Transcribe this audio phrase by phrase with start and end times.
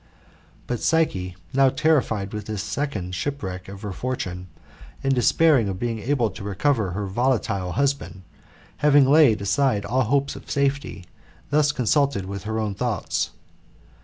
[0.65, 4.47] But Psyche, now terrified with this second shipwreck of her fortune,
[5.03, 8.23] and despairing of being able to recover her volatile husband,
[8.77, 11.05] having laid aside all hope of safety,
[11.51, 13.29] thus consulted with her own thoughts.